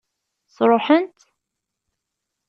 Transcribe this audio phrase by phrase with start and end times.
[0.55, 1.21] Sṛuḥen-tt?